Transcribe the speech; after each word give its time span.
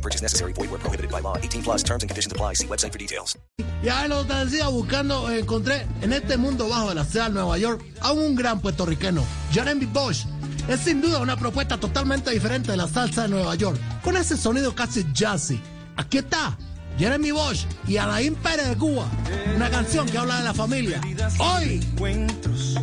No 0.00 0.02
purchase 0.02 0.22
necessary. 0.22 0.54
Void 0.54 0.70
where 0.70 0.80
prohibited 0.80 1.10
by 1.10 1.20
law. 1.20 1.36
18 1.36 1.62
plus 1.62 1.82
terms 1.82 2.02
and 2.02 2.08
conditions 2.08 2.32
apply. 2.32 2.54
See 2.54 2.66
website 2.66 2.92
for 2.92 2.98
details. 2.98 3.36
Ya 3.82 4.06
lo 4.08 4.24
te 4.24 4.34
decía, 4.34 4.68
buscando, 4.68 5.30
eh, 5.30 5.40
encontré 5.40 5.86
en 6.00 6.12
este 6.12 6.38
mundo 6.38 6.68
bajo 6.68 6.88
de 6.88 6.94
la 6.94 7.04
ciudad 7.04 7.26
de 7.26 7.34
Nueva 7.34 7.58
York 7.58 7.82
a 8.00 8.12
un 8.12 8.34
gran 8.34 8.60
puertorriqueño, 8.60 9.22
Jeremy 9.52 9.86
Bosch. 9.86 10.24
Es 10.68 10.80
sin 10.80 11.02
duda 11.02 11.18
una 11.18 11.36
propuesta 11.36 11.78
totalmente 11.78 12.30
diferente 12.30 12.70
de 12.70 12.76
la 12.78 12.88
salsa 12.88 13.22
de 13.22 13.28
Nueva 13.28 13.54
York, 13.56 13.78
con 14.02 14.16
ese 14.16 14.36
sonido 14.36 14.74
casi 14.74 15.04
jazzy. 15.12 15.60
Aquí 15.96 16.18
está, 16.18 16.56
Jeremy 16.98 17.32
Bosch 17.32 17.66
y 17.86 17.96
Alain 17.98 18.34
Pérez 18.36 18.68
de 18.68 18.76
Cuba, 18.76 19.06
una 19.54 19.70
canción 19.70 20.06
que 20.06 20.16
habla 20.16 20.38
de 20.38 20.44
la 20.44 20.54
familia. 20.54 21.00
Hoy, 21.38 21.80
encuentros, 21.82 22.76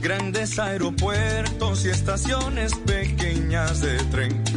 grandes 0.00 0.58
aeropuertos 0.58 1.84
y 1.84 1.90
estaciones 1.90 2.74
pequeñas 2.86 3.80
de 3.80 3.96
tren. 4.04 4.53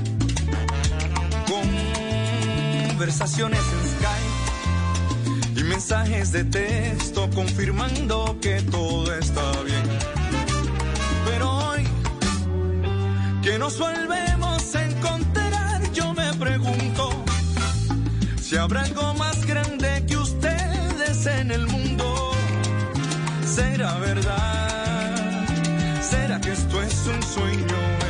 Conversaciones 2.98 3.60
en 3.60 3.90
Skype 3.92 5.60
y 5.60 5.64
mensajes 5.66 6.32
de 6.32 6.44
texto 6.46 7.30
confirmando 7.30 8.36
que 8.42 8.60
todo 8.64 9.14
está 9.14 9.52
bien. 9.62 9.84
Pero 11.26 11.58
hoy 11.58 11.84
que 13.44 13.60
nos 13.60 13.78
volvemos 13.78 14.76
a 14.76 14.84
encontrar, 14.84 15.92
yo 15.94 16.12
me 16.16 16.34
pregunto 16.40 17.24
si 18.42 18.58
habrá 18.58 18.82
algo 18.82 19.14
más 19.14 19.46
grande 19.46 20.04
que 20.08 20.18
ustedes 20.18 21.24
en 21.28 21.52
el 21.52 21.68
mundo. 21.68 22.32
¿Será 23.46 23.94
verdad? 24.00 25.46
¿Será 26.02 26.42
que 26.42 26.52
esto 26.52 26.82
es 26.82 27.06
un 27.06 27.22
sueño 27.22 28.07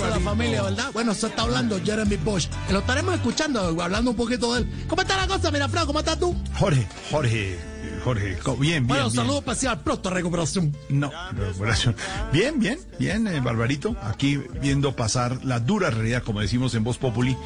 la 0.00 0.18
de 0.18 0.20
familia, 0.20 0.62
¿verdad? 0.62 0.90
Bueno, 0.92 1.14
se 1.14 1.26
está 1.26 1.42
hablando 1.42 1.80
Jeremy 1.82 2.16
Bosch. 2.16 2.48
Lo 2.70 2.80
estaremos 2.80 3.14
escuchando, 3.14 3.60
hablando 3.80 4.10
un 4.10 4.16
poquito 4.16 4.54
de 4.54 4.60
él. 4.60 4.86
¿Cómo 4.88 5.02
está 5.02 5.16
la 5.16 5.26
cosa, 5.26 5.50
mira, 5.50 5.68
Fran? 5.68 5.86
¿Cómo 5.86 6.00
estás 6.00 6.18
tú? 6.18 6.34
Jorge, 6.58 6.86
Jorge, 7.10 7.58
Jorge, 8.02 8.36
bien, 8.44 8.58
bien. 8.58 8.86
Bueno, 8.86 9.04
bien. 9.04 9.16
saludo 9.16 9.38
especial, 9.38 9.80
pronto 9.80 10.10
recuperación. 10.10 10.76
No, 10.88 11.10
recuperación. 11.32 11.96
Bien, 12.32 12.58
bien, 12.58 12.78
bien, 12.98 13.26
eh, 13.26 13.40
Barbarito. 13.40 13.96
Aquí 14.02 14.36
viendo 14.60 14.94
pasar 14.96 15.44
la 15.44 15.60
dura 15.60 15.90
realidad, 15.90 16.22
como 16.22 16.40
decimos 16.40 16.74
en 16.74 16.84
Voz 16.84 16.98
Populi. 16.98 17.36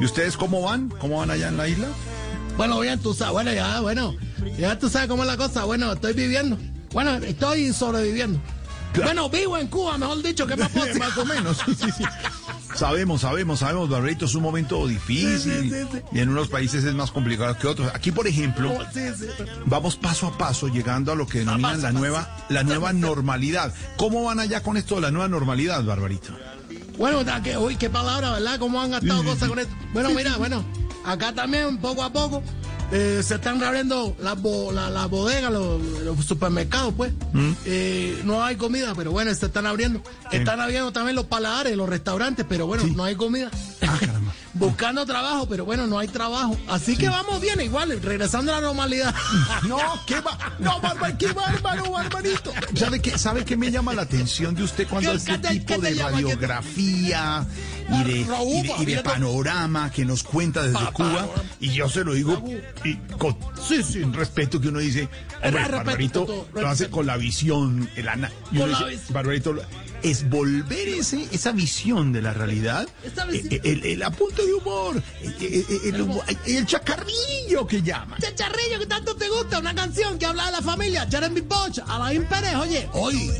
¿Y 0.00 0.04
ustedes 0.04 0.36
cómo 0.36 0.62
van? 0.62 0.88
¿Cómo 0.88 1.18
van 1.18 1.30
allá 1.30 1.48
en 1.48 1.56
la 1.56 1.68
isla? 1.68 1.88
Bueno, 2.56 2.80
bien, 2.80 2.98
tú 2.98 3.12
sabes, 3.12 3.32
bueno, 3.32 3.52
ya, 3.52 3.80
bueno, 3.80 4.14
ya 4.58 4.78
tú 4.78 4.88
sabes 4.88 5.08
cómo 5.08 5.22
es 5.24 5.26
la 5.26 5.36
cosa. 5.36 5.64
Bueno, 5.64 5.92
estoy 5.92 6.14
viviendo. 6.14 6.56
Bueno, 6.92 7.16
estoy 7.16 7.72
sobreviviendo. 7.72 8.40
Claro. 8.96 9.12
Bueno, 9.12 9.30
vivo 9.30 9.58
en 9.58 9.68
Cuba, 9.68 9.98
mejor 9.98 10.22
dicho, 10.22 10.46
¿qué 10.46 10.56
más? 10.56 10.70
Más 10.98 11.16
o 11.18 11.24
menos, 11.26 11.58
sí, 11.66 11.74
sí. 11.76 12.04
Sabemos, 12.74 13.20
sabemos, 13.22 13.60
sabemos, 13.60 13.88
Barbarito, 13.88 14.24
es 14.24 14.34
un 14.34 14.42
momento 14.42 14.86
difícil 14.86 15.70
Sí, 15.70 15.98
y 16.12 16.20
en 16.20 16.28
unos 16.28 16.48
países 16.48 16.84
es 16.84 16.94
más 16.94 17.10
complicado 17.10 17.56
que 17.58 17.66
otros. 17.66 17.90
Aquí, 17.94 18.10
por 18.12 18.26
ejemplo, 18.26 18.76
sí. 18.92 19.00
vamos 19.64 19.96
paso 19.96 20.26
a 20.26 20.36
paso 20.36 20.68
llegando 20.68 21.12
a 21.12 21.14
lo 21.14 21.26
que 21.26 21.40
denominan 21.40 21.72
paso, 21.72 21.82
la 21.82 21.88
paso. 21.88 21.98
nueva, 21.98 22.36
la 22.48 22.62
nueva 22.64 22.92
normalidad. 22.92 23.74
¿Cómo 23.96 24.24
van 24.24 24.40
allá 24.40 24.62
con 24.62 24.76
esto 24.76 24.96
de 24.96 25.02
la 25.02 25.10
nueva 25.10 25.28
normalidad, 25.28 25.84
Barbarito? 25.84 26.32
Bueno, 26.98 27.22
que, 27.42 27.56
uy, 27.58 27.76
qué 27.76 27.90
palabra, 27.90 28.32
¿verdad? 28.32 28.58
¿Cómo 28.58 28.80
han 28.80 28.90
gastado 28.90 29.22
cosas 29.24 29.48
con 29.48 29.58
esto? 29.58 29.74
Bueno, 29.92 30.10
mira, 30.10 30.36
bueno, 30.36 30.64
acá 31.04 31.32
también, 31.32 31.78
poco 31.78 32.02
a 32.02 32.12
poco, 32.12 32.42
eh, 32.92 33.20
se 33.22 33.34
están 33.36 33.58
reabriendo 33.60 34.16
las 34.20 34.40
bo- 34.40 34.70
la- 34.72 34.90
las 34.90 35.08
bodegas, 35.10 35.52
los, 35.52 35.80
los 36.04 36.24
supermercados, 36.24 36.94
pues. 36.96 37.12
Mm. 37.32 37.52
Eh, 37.64 38.20
no 38.24 38.44
hay 38.44 38.56
comida, 38.56 38.94
pero 38.96 39.10
bueno, 39.12 39.34
se 39.34 39.46
están 39.46 39.66
abriendo. 39.66 40.02
Están 40.32 40.60
abriendo 40.60 40.92
también 40.92 41.16
los 41.16 41.26
paladares, 41.26 41.76
los 41.76 41.88
restaurantes, 41.88 42.46
pero 42.48 42.66
bueno, 42.66 42.84
no 42.94 43.04
hay 43.04 43.14
comida. 43.16 43.50
Ah, 43.82 43.96
caramba. 44.00 44.25
Buscando 44.58 45.04
trabajo, 45.06 45.46
pero 45.48 45.64
bueno, 45.64 45.86
no 45.86 45.98
hay 45.98 46.08
trabajo. 46.08 46.56
Así 46.68 46.96
que 46.96 47.08
vamos 47.08 47.40
bien, 47.40 47.60
igual, 47.60 48.00
regresando 48.02 48.52
a 48.52 48.60
la 48.60 48.66
normalidad. 48.66 49.14
No, 49.66 49.78
qué 50.06 50.20
va, 50.20 50.38
no, 50.58 50.80
bárbaro, 50.80 51.16
qué 51.18 51.32
bárbaro, 51.32 51.90
barbarito. 51.90 52.52
¿Sabe 52.74 53.00
qué, 53.00 53.18
¿Sabe 53.18 53.44
qué 53.44 53.56
me 53.56 53.70
llama 53.70 53.94
la 53.94 54.02
atención 54.02 54.54
de 54.54 54.62
usted 54.62 54.86
cuando 54.88 55.10
¿Qué- 55.10 55.16
este 55.16 55.38
te- 55.38 55.48
tipo 55.60 55.78
de 55.78 55.94
llama? 55.94 56.10
¿Qué 56.18 56.24
te- 56.24 56.30
radiografía 56.30 57.46
y 57.90 58.04
de, 58.04 58.24
Raúl, 58.24 58.54
y 58.56 58.62
de- 58.68 58.74
y 58.82 58.84
de 58.86 59.02
panorama 59.02 59.90
que 59.90 60.04
nos 60.04 60.22
cuenta 60.22 60.62
desde 60.62 60.78
Pa- 60.78 60.92
Cuba? 60.92 61.28
Y 61.60 61.70
yo 61.72 61.88
se 61.88 62.04
lo 62.04 62.14
digo 62.14 62.42
y 62.84 62.94
con 63.18 63.36
Sí, 63.66 63.82
sí. 63.82 64.02
respeto 64.04 64.60
que 64.60 64.68
uno 64.68 64.78
dice, 64.78 65.08
hombre, 65.42 65.50
respeto, 65.50 65.76
Barbarito 65.76 66.24
todo, 66.26 66.48
lo 66.54 66.68
hace 66.68 66.88
con 66.90 67.06
la 67.06 67.16
visión, 67.16 67.88
el 67.96 68.08
ana- 68.08 68.30
y 68.52 68.58
uno 68.58 68.86
dice. 68.88 69.12
Barbarito, 69.12 69.54
es 70.02 70.28
volver 70.28 70.88
ese, 70.88 71.26
esa 71.32 71.52
visión 71.52 72.12
de 72.12 72.22
la 72.22 72.32
realidad, 72.32 72.86
visión. 73.02 73.52
eh, 73.52 73.60
el, 73.64 73.84
el 73.84 74.02
apunte 74.02 74.42
de 74.46 74.54
humor, 74.54 75.02
el, 75.22 75.34
el- 75.40 75.94
el 75.94 76.00
humor- 76.02 76.24
el 76.46 76.66
chacarrillo 76.66 77.66
que 77.66 77.82
llaman. 77.82 78.18
Chicharrillo, 78.20 78.78
que 78.78 78.86
tanto 78.86 79.14
te 79.16 79.28
gusta, 79.28 79.58
una 79.58 79.74
canción 79.74 80.18
que 80.18 80.26
habla 80.26 80.46
de 80.46 80.52
la 80.52 80.62
familia, 80.62 81.06
Jeremy 81.10 81.40
Bosch, 81.42 81.78
Alain 81.86 82.24
Pérez, 82.26 82.54
oye, 82.56 82.88
hoy. 82.92 83.30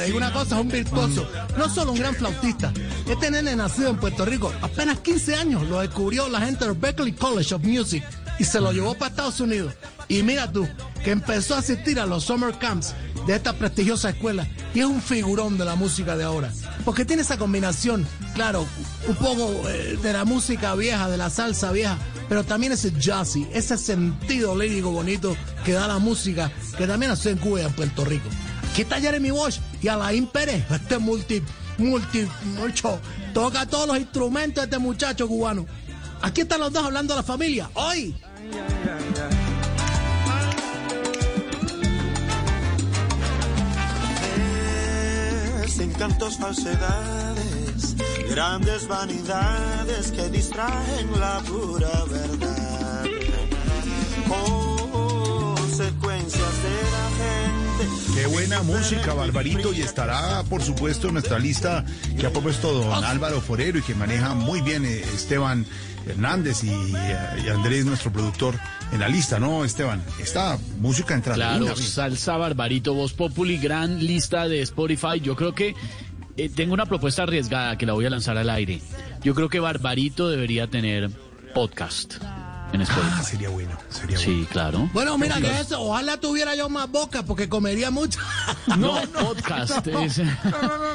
Te 0.00 0.06
digo 0.06 0.16
una 0.16 0.32
cosa, 0.32 0.54
es 0.54 0.62
un 0.62 0.68
virtuoso. 0.68 1.28
No 1.58 1.68
solo 1.68 1.92
un 1.92 1.98
gran 1.98 2.14
flautista. 2.14 2.72
Este 3.06 3.30
nene 3.30 3.54
nacido 3.54 3.90
en 3.90 3.98
Puerto 3.98 4.24
Rico, 4.24 4.50
apenas 4.62 5.00
15 5.00 5.34
años, 5.34 5.68
lo 5.68 5.80
descubrió 5.80 6.26
la 6.30 6.40
gente 6.40 6.64
del 6.64 6.74
Berklee 6.74 7.14
College 7.14 7.54
of 7.54 7.62
Music 7.62 8.02
y 8.38 8.44
se 8.44 8.60
lo 8.60 8.72
llevó 8.72 8.94
para 8.94 9.10
Estados 9.10 9.40
Unidos. 9.40 9.74
Y 10.08 10.22
mira 10.22 10.50
tú, 10.50 10.66
que 11.04 11.10
empezó 11.10 11.54
a 11.54 11.58
asistir 11.58 12.00
a 12.00 12.06
los 12.06 12.24
summer 12.24 12.58
camps 12.58 12.94
de 13.26 13.36
esta 13.36 13.52
prestigiosa 13.52 14.08
escuela 14.08 14.48
y 14.72 14.80
es 14.80 14.86
un 14.86 15.02
figurón 15.02 15.58
de 15.58 15.66
la 15.66 15.74
música 15.74 16.16
de 16.16 16.24
ahora. 16.24 16.50
Porque 16.86 17.04
tiene 17.04 17.20
esa 17.20 17.36
combinación, 17.36 18.06
claro, 18.34 18.66
un 19.06 19.16
poco 19.16 19.68
eh, 19.68 19.98
de 20.02 20.12
la 20.14 20.24
música 20.24 20.74
vieja, 20.76 21.10
de 21.10 21.18
la 21.18 21.28
salsa 21.28 21.72
vieja, 21.72 21.98
pero 22.26 22.42
también 22.42 22.72
ese 22.72 22.90
jazzy, 22.98 23.46
ese 23.52 23.76
sentido 23.76 24.56
lírico 24.56 24.92
bonito 24.92 25.36
que 25.62 25.72
da 25.72 25.86
la 25.86 25.98
música, 25.98 26.50
que 26.78 26.86
también 26.86 27.12
hace 27.12 27.32
en 27.32 27.36
Cuba 27.36 27.60
y 27.60 27.64
en 27.66 27.72
Puerto 27.74 28.06
Rico. 28.06 28.30
Aquí 28.70 28.82
está 28.82 29.00
Jeremy 29.00 29.30
Bosch 29.30 29.58
y 29.82 29.88
Alain 29.88 30.26
Pérez, 30.26 30.64
este 30.70 30.98
multi, 30.98 31.42
multi, 31.78 32.26
mucho, 32.56 33.00
toca 33.34 33.66
todos 33.66 33.88
los 33.88 33.98
instrumentos 33.98 34.62
de 34.62 34.66
este 34.66 34.78
muchacho 34.78 35.26
cubano. 35.26 35.66
Aquí 36.22 36.42
están 36.42 36.60
los 36.60 36.72
dos 36.72 36.84
hablando 36.84 37.14
de 37.14 37.18
la 37.18 37.24
familia, 37.24 37.70
hoy. 37.74 38.14
encantos, 45.80 46.36
falsedades, 46.38 47.96
grandes 48.28 48.86
vanidades 48.86 50.12
que 50.12 50.28
distraen 50.28 51.18
la 51.18 51.40
pura 51.40 52.04
verdad. 52.04 53.04
Consecuencias 54.28 54.80
de 55.50 55.78
la 55.80 55.88
gente 55.88 56.09
Qué 58.14 58.26
buena 58.26 58.62
música, 58.62 59.14
Barbarito, 59.14 59.72
y 59.72 59.80
estará, 59.80 60.42
por 60.44 60.62
supuesto, 60.62 61.08
en 61.08 61.14
nuestra 61.14 61.38
lista 61.38 61.84
que 62.18 62.26
ha 62.26 62.30
propuesto 62.30 62.72
don 62.72 63.04
Álvaro 63.04 63.40
Forero 63.40 63.78
y 63.78 63.82
que 63.82 63.94
maneja 63.94 64.34
muy 64.34 64.60
bien 64.60 64.84
eh, 64.84 65.00
Esteban 65.14 65.64
Hernández 66.06 66.64
y, 66.64 66.70
eh, 66.70 67.16
y 67.44 67.48
Andrés, 67.48 67.84
nuestro 67.86 68.12
productor, 68.12 68.54
en 68.92 69.00
la 69.00 69.08
lista, 69.08 69.38
¿no, 69.38 69.64
Esteban? 69.64 70.02
Esta 70.20 70.58
música 70.78 71.14
entra 71.14 71.34
Claro, 71.34 71.74
salsa 71.76 72.36
barbarito, 72.36 72.94
voz 72.94 73.12
populi, 73.12 73.56
gran 73.58 74.04
lista 74.04 74.48
de 74.48 74.60
Spotify. 74.62 75.20
Yo 75.22 75.36
creo 75.36 75.54
que 75.54 75.74
eh, 76.36 76.48
tengo 76.48 76.74
una 76.74 76.86
propuesta 76.86 77.22
arriesgada 77.22 77.78
que 77.78 77.86
la 77.86 77.92
voy 77.92 78.04
a 78.04 78.10
lanzar 78.10 78.36
al 78.36 78.50
aire. 78.50 78.80
Yo 79.22 79.34
creo 79.34 79.48
que 79.48 79.60
Barbarito 79.60 80.28
debería 80.28 80.66
tener 80.66 81.10
podcast 81.54 82.16
en 82.72 82.82
Spotify. 82.82 83.12
Ah, 83.18 83.22
sería 83.22 83.48
bueno, 83.50 83.76
sería 83.88 84.16
bueno. 84.18 84.20
Sí, 84.42 84.46
claro. 84.50 84.88
Bueno, 84.92 85.18
mira 85.18 85.40
que 85.40 85.60
eso, 85.60 85.80
ojalá 85.82 86.18
tuviera 86.18 86.54
yo 86.54 86.68
más 86.68 86.90
boca 86.90 87.22
porque 87.24 87.48
comería 87.48 87.90
mucho. 87.90 88.20
No, 88.78 89.00
podcast. 89.12 89.86
es- 89.86 90.20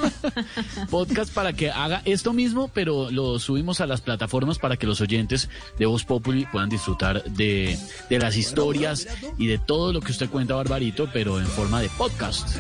podcast 0.90 1.34
para 1.34 1.54
que 1.54 1.70
haga 1.72 2.02
esto 2.06 2.34
mismo, 2.34 2.70
pero 2.74 3.12
lo 3.12 3.40
subimos 3.40 3.82
a 3.82 3.86
las 3.88 4.02
plataformas 4.02 4.60
para 4.60 4.78
que 4.78 4.88
los 4.88 5.02
oyentes 5.02 5.50
de 5.78 5.86
Voz 5.86 6.04
Populi 6.06 6.46
puedan 6.46 6.70
disfrutar 6.70 7.24
de, 7.26 7.78
de 8.10 8.20
las 8.20 8.36
historias 8.38 9.08
y 9.38 9.48
de 9.48 9.58
todo 9.58 9.92
lo 9.94 10.02
que 10.02 10.12
usted 10.12 10.30
cuenta, 10.30 10.56
Barbarito, 10.56 11.10
pero 11.12 11.40
en 11.40 11.48
forma 11.48 11.82
de 11.82 11.90
podcast. 11.90 12.56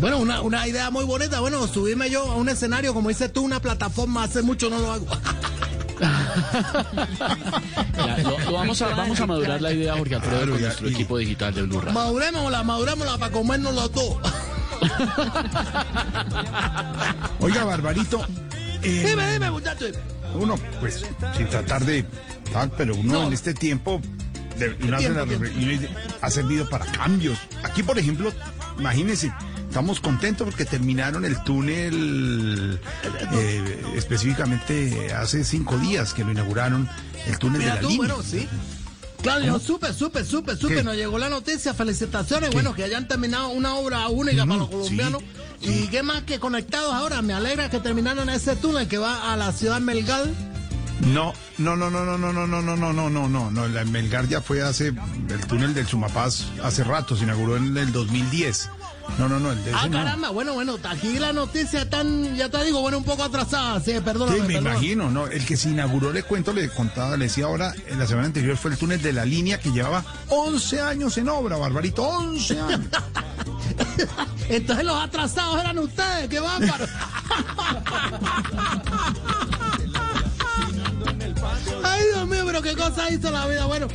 Bueno, 0.00 0.18
una, 0.18 0.40
una 0.40 0.66
idea 0.66 0.90
muy 0.90 1.04
bonita. 1.04 1.40
Bueno, 1.40 1.66
subirme 1.66 2.08
yo 2.08 2.22
a 2.30 2.36
un 2.36 2.48
escenario, 2.48 2.94
como 2.94 3.08
dices 3.10 3.32
tú, 3.32 3.42
una 3.42 3.60
plataforma, 3.60 4.22
hace 4.24 4.42
mucho 4.42 4.70
no 4.70 4.78
lo 4.78 4.92
hago. 4.92 5.06
Ya, 7.96 8.18
lo, 8.22 8.38
lo 8.38 8.52
vamos, 8.52 8.80
a, 8.82 8.88
vamos 8.94 9.20
a 9.20 9.26
madurar 9.26 9.60
la 9.60 9.72
idea, 9.72 9.94
Jorge 9.96 10.14
Alfredo, 10.14 10.36
Claro, 10.38 10.52
con 10.52 10.60
ya, 10.60 10.66
nuestro 10.68 10.88
y- 10.88 10.92
equipo 10.92 11.18
digital 11.18 11.54
de 11.54 11.62
Blue 11.62 11.80
Radio. 11.80 11.92
Madurémosla, 11.92 12.62
madurémosla 12.62 13.18
para 13.18 13.32
comérnoslo 13.32 13.88
todo. 13.90 14.20
Oiga, 17.40 17.64
Barbarito, 17.64 18.24
eh, 18.82 19.04
Dime, 19.08 19.32
dime, 19.32 19.50
muchacho. 19.50 19.86
uno, 20.34 20.56
pues, 20.80 21.04
sin 21.36 21.48
tratar 21.48 21.84
de 21.84 22.04
tal, 22.52 22.70
pero 22.76 22.94
uno 22.94 23.12
No. 23.14 23.26
en 23.26 23.32
este 23.32 23.52
tiempo, 23.54 24.00
de- 24.58 24.70
tiempo, 24.70 25.86
ha 26.20 26.30
servido 26.30 26.68
para 26.68 26.86
cambios. 26.86 27.38
Aquí, 27.62 27.82
por 27.82 27.98
ejemplo, 27.98 28.32
imagínense, 28.78 29.32
estamos 29.70 30.00
contentos 30.00 30.44
porque 30.46 30.64
terminaron 30.64 31.24
el 31.24 31.40
túnel, 31.44 32.80
eh, 33.32 33.82
específicamente 33.94 35.14
hace 35.14 35.44
cinco 35.44 35.78
días 35.78 36.12
que 36.12 36.24
lo 36.24 36.32
inauguraron, 36.32 36.88
el 37.28 37.38
túnel 37.38 37.60
Mira 37.60 37.76
de 37.76 37.82
la 37.82 37.82
tú, 37.82 37.88
línea. 37.88 38.14
bueno, 38.14 38.22
sí. 38.22 38.48
Supe, 39.64 39.92
supe, 39.92 40.24
supe, 40.24 40.56
supe, 40.56 40.74
¿Qué? 40.76 40.82
nos 40.82 40.96
llegó 40.96 41.18
la 41.18 41.28
noticia, 41.28 41.72
felicitaciones, 41.72 42.50
bueno, 42.50 42.74
que 42.74 42.82
hayan 42.82 43.06
terminado 43.06 43.50
una 43.50 43.74
obra 43.76 44.08
única 44.08 44.44
para 44.44 44.58
los 44.58 44.68
sí, 44.68 44.72
colombianos. 44.72 45.22
Y 45.60 45.86
qué 45.88 46.02
más 46.02 46.22
que 46.22 46.40
conectados 46.40 46.92
ahora, 46.92 47.22
me 47.22 47.32
alegra 47.32 47.70
que 47.70 47.78
terminaron 47.78 48.28
ese 48.28 48.56
túnel 48.56 48.88
que 48.88 48.98
va 48.98 49.32
a 49.32 49.36
la 49.36 49.52
ciudad 49.52 49.78
Melgal. 49.80 50.34
No, 51.06 51.32
no, 51.58 51.76
no, 51.76 51.90
no, 51.90 52.04
no, 52.04 52.18
no, 52.18 52.32
no, 52.32 52.46
no, 52.46 52.62
no, 52.62 52.76
no, 52.76 52.92
no, 52.92 53.10
no, 53.10 53.28
no, 53.28 53.50
no, 53.50 53.68
la 53.68 53.84
Melgar 53.84 54.26
ya 54.26 54.40
fue 54.40 54.62
hace, 54.62 54.88
el 54.88 55.46
túnel 55.46 55.74
del 55.74 55.86
Sumapaz 55.86 56.46
hace 56.64 56.82
rato, 56.82 57.14
se 57.16 57.24
inauguró 57.24 57.56
en 57.56 57.76
el 57.76 57.92
2010. 57.92 58.68
No, 59.18 59.28
no, 59.28 59.38
no, 59.40 59.52
el 59.52 59.62
de 59.64 59.72
Ah, 59.74 59.80
ese 59.80 59.88
no. 59.90 59.98
caramba, 59.98 60.30
bueno, 60.30 60.54
bueno, 60.54 60.78
aquí 60.88 61.18
la 61.18 61.32
noticia 61.32 61.88
tan, 61.90 62.34
ya 62.36 62.48
te 62.48 62.62
digo, 62.64 62.80
bueno, 62.80 62.98
un 62.98 63.04
poco 63.04 63.22
atrasada, 63.24 63.80
sí, 63.80 63.92
perdóname. 64.04 64.38
Sí, 64.40 64.44
me 64.46 64.54
imagino, 64.54 65.10
¿no? 65.10 65.26
El 65.26 65.44
que 65.44 65.56
se 65.56 65.68
inauguró, 65.70 66.12
le 66.12 66.22
cuento, 66.22 66.52
le 66.52 66.68
contaba, 66.70 67.16
le 67.16 67.24
decía 67.26 67.44
ahora, 67.46 67.74
en 67.88 67.98
la 67.98 68.06
semana 68.06 68.26
anterior 68.28 68.56
fue 68.56 68.70
el 68.70 68.78
túnel 68.78 69.02
de 69.02 69.12
la 69.12 69.24
línea 69.24 69.58
que 69.60 69.70
llevaba 69.72 70.04
11 70.28 70.80
años 70.80 71.18
en 71.18 71.28
obra, 71.28 71.56
Barbarito, 71.56 72.02
11 72.02 72.60
años. 72.60 72.80
Entonces 74.48 74.84
los 74.84 74.96
atrasados 75.02 75.60
eran 75.60 75.78
ustedes, 75.78 76.28
qué 76.28 76.40
bárbaro. 76.40 76.86
Ay, 81.84 82.02
Dios 82.14 82.28
mío, 82.28 82.42
pero 82.46 82.62
qué 82.62 82.74
cosa 82.74 83.10
hizo 83.10 83.30
la 83.30 83.46
vida. 83.46 83.66
Bueno, 83.66 83.88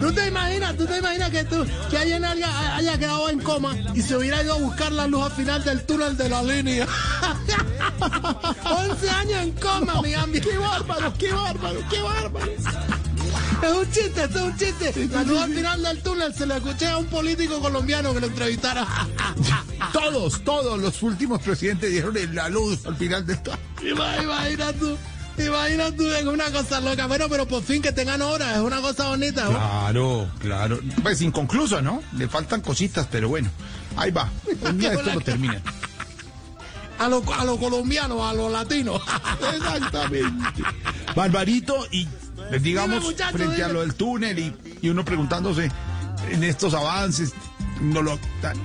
tú 0.00 0.12
te 0.12 0.26
imaginas, 0.28 0.76
tú 0.76 0.86
te 0.86 0.98
imaginas 0.98 1.30
que 1.30 1.44
tú, 1.44 1.66
que 1.90 1.98
alguien 1.98 2.24
haya, 2.24 2.76
haya 2.76 2.98
quedado 2.98 3.28
en 3.30 3.40
coma 3.40 3.74
y 3.94 4.02
se 4.02 4.16
hubiera 4.16 4.42
ido 4.42 4.54
a 4.54 4.58
buscar 4.58 4.92
la 4.92 5.06
luz 5.06 5.24
al 5.24 5.32
final 5.32 5.64
del 5.64 5.84
túnel 5.84 6.16
de 6.16 6.28
la 6.28 6.42
línea. 6.42 6.86
11 8.64 9.10
años 9.10 9.42
en 9.42 9.52
coma, 9.52 10.02
mi 10.02 10.14
amigo. 10.14 10.48
Qué 10.50 10.58
bárbaro, 10.58 11.12
qué 11.18 11.32
bárbaro, 11.32 11.80
qué 11.90 12.02
bárbaro. 12.02 12.52
Es 13.62 13.72
un 13.72 13.90
chiste, 13.90 14.24
esto 14.24 14.38
es 14.38 14.44
un 14.44 14.56
chiste. 14.56 15.08
La 15.12 15.22
luz 15.24 15.38
al 15.40 15.52
final 15.54 15.82
del 15.82 16.02
túnel 16.02 16.34
se 16.34 16.46
le 16.46 16.56
escuché 16.56 16.86
a 16.88 16.98
un 16.98 17.06
político 17.06 17.58
colombiano 17.60 18.12
que 18.14 18.20
lo 18.20 18.26
entrevistara. 18.26 18.86
todos, 19.92 20.42
todos 20.44 20.78
los 20.80 21.02
últimos 21.02 21.40
presidentes 21.42 21.90
dieron 21.90 22.16
en 22.16 22.34
la 22.34 22.48
luz 22.48 22.84
al 22.86 22.96
final 22.96 23.24
de 23.26 23.32
esto. 23.34 23.52
Ima- 23.82 24.22
Imagina 24.22 24.72
tú, 24.74 24.96
imagina 25.44 25.90
tú, 25.94 26.10
es 26.12 26.24
una 26.24 26.50
cosa 26.50 26.80
loca. 26.80 27.06
Bueno, 27.06 27.26
pero 27.28 27.46
por 27.46 27.62
fin 27.62 27.82
que 27.82 27.92
tengan 27.92 28.22
hora, 28.22 28.54
es 28.54 28.60
una 28.60 28.80
cosa 28.80 29.08
bonita. 29.08 29.44
¿no? 29.44 29.50
Claro, 29.50 30.30
claro. 30.38 30.80
Pues 31.02 31.20
inconcluso, 31.20 31.82
¿no? 31.82 32.02
Le 32.16 32.28
faltan 32.28 32.60
cositas, 32.60 33.06
pero 33.10 33.28
bueno, 33.28 33.50
ahí 33.96 34.10
va. 34.10 34.30
Un 34.62 34.78
día 34.78 34.92
esto 34.92 35.12
lo 35.12 35.20
termina. 35.20 35.60
A 36.98 37.08
los 37.08 37.22
a 37.28 37.44
los 37.44 37.58
colombianos, 37.58 38.22
a 38.22 38.32
los 38.32 38.50
latinos. 38.50 39.02
Exactamente. 39.54 40.62
Barbarito, 41.14 41.86
y 41.90 42.06
pues, 42.48 42.62
digamos, 42.62 43.00
Dime, 43.00 43.06
muchacho, 43.12 43.36
frente 43.36 43.62
a 43.62 43.68
lo 43.68 43.80
del 43.80 43.94
túnel 43.94 44.38
y, 44.38 44.54
y 44.80 44.88
uno 44.88 45.04
preguntándose 45.04 45.70
en 46.30 46.44
estos 46.44 46.72
avances, 46.74 47.32
uno, 47.80 48.00
lo, 48.02 48.18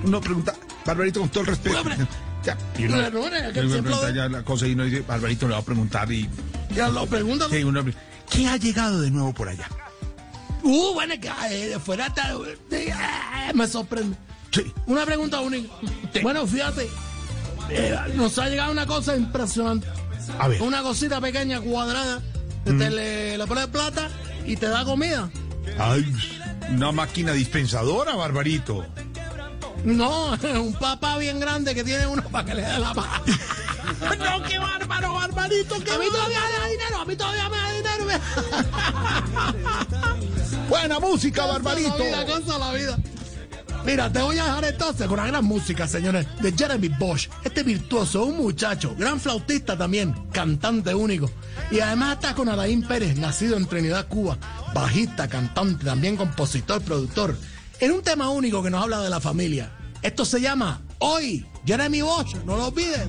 uno 0.04 0.20
pregunta, 0.20 0.54
Barbarito, 0.86 1.20
con 1.20 1.28
todo 1.28 1.40
el 1.42 1.46
respeto. 1.48 1.82
Ya, 2.44 2.58
y 2.76 2.86
uno, 2.86 2.96
No, 2.96 3.02
no, 3.02 3.10
no, 3.10 3.26
uno 3.28 3.52
pregunta 3.52 4.08
lo- 4.08 4.10
ya 4.10 4.28
la 4.28 4.42
cosa 4.42 4.66
y 4.66 4.72
uno 4.72 4.82
dice, 4.82 5.02
Barbarito 5.06 5.46
le 5.46 5.52
va 5.54 5.60
a 5.60 5.64
preguntar 5.64 6.10
y 6.10 6.28
Ya 6.74 6.88
lo 6.88 7.06
preguntan. 7.06 7.50
sí, 7.50 7.62
uno, 7.64 7.84
¿qué 8.30 8.46
ha 8.48 8.56
llegado 8.56 9.00
de 9.00 9.10
nuevo 9.10 9.32
por 9.32 9.48
allá? 9.48 9.68
Uh, 10.62 10.94
bueno, 10.94 11.14
que 11.20 11.30
de 11.68 11.78
fuera 11.80 12.06
está- 12.06 12.32
eh, 12.70 12.94
me 13.54 13.66
sorprende. 13.66 14.16
Sí. 14.52 14.72
Una 14.86 15.04
pregunta 15.04 15.40
única. 15.40 15.72
Bueno, 16.22 16.46
fíjate, 16.46 16.88
eh, 17.70 17.96
nos 18.14 18.38
ha 18.38 18.48
llegado 18.48 18.70
una 18.70 18.86
cosa 18.86 19.16
impresionante. 19.16 19.86
A 20.38 20.46
ver. 20.48 20.62
Una 20.62 20.82
cosita 20.82 21.20
pequeña, 21.20 21.60
cuadrada, 21.60 22.20
que 22.64 22.72
te 22.74 22.90
le, 22.90 23.38
le 23.38 23.46
pones 23.46 23.66
plata 23.66 24.08
y 24.46 24.56
te 24.56 24.68
da 24.68 24.84
comida. 24.84 25.28
Ay, 25.78 26.04
una 26.70 26.92
máquina 26.92 27.32
dispensadora, 27.32 28.14
Barbarito. 28.14 28.86
No, 29.84 30.30
un 30.60 30.74
papá 30.74 31.18
bien 31.18 31.40
grande 31.40 31.74
que 31.74 31.82
tiene 31.82 32.06
uno 32.06 32.22
para 32.28 32.44
que 32.44 32.54
le 32.54 32.62
dé 32.62 32.78
la 32.78 32.94
paz. 32.94 33.06
no, 34.00 34.42
qué 34.48 34.58
bárbaro, 34.58 35.14
barbarito. 35.14 35.74
a 35.74 35.78
mí 35.78 35.84
todavía 36.10 36.40
me 36.40 36.58
da 36.58 36.66
dinero, 36.68 36.98
a 36.98 37.04
mí 37.04 37.16
todavía 37.16 37.48
me 37.48 37.56
da 37.56 37.72
dinero. 37.72 38.02
Buena 40.68 41.00
música, 41.00 41.46
Barbarito. 41.46 41.98
Cosa 41.98 42.10
la 42.10 42.24
vida, 42.24 42.40
cosa 42.40 42.58
la 42.58 42.72
vida. 42.72 42.98
Mira, 43.84 44.12
te 44.12 44.22
voy 44.22 44.38
a 44.38 44.44
dejar 44.44 44.64
entonces 44.64 45.06
con 45.08 45.18
una 45.18 45.28
gran 45.28 45.44
música, 45.44 45.88
señores, 45.88 46.26
de 46.40 46.52
Jeremy 46.52 46.88
Bosch. 46.88 47.28
Este 47.42 47.64
virtuoso, 47.64 48.24
un 48.24 48.36
muchacho, 48.36 48.94
gran 48.96 49.18
flautista 49.18 49.76
también, 49.76 50.14
cantante 50.30 50.94
único. 50.94 51.28
Y 51.70 51.80
además 51.80 52.14
está 52.14 52.34
con 52.34 52.48
Alain 52.48 52.82
Pérez, 52.82 53.16
nacido 53.16 53.56
en 53.56 53.66
Trinidad, 53.66 54.06
Cuba, 54.06 54.38
bajista, 54.72 55.28
cantante, 55.28 55.84
también 55.84 56.16
compositor, 56.16 56.80
productor. 56.82 57.36
En 57.80 57.90
un 57.90 58.02
tema 58.02 58.30
único 58.30 58.62
que 58.62 58.70
nos 58.70 58.84
habla 58.84 59.00
de 59.00 59.10
la 59.10 59.20
familia. 59.20 59.72
Esto 60.00 60.24
se 60.24 60.40
llama 60.40 60.80
Hoy, 60.98 61.44
Jeremy 61.66 62.02
Bosch, 62.02 62.36
no 62.44 62.56
lo 62.56 62.68
olvides. 62.68 63.08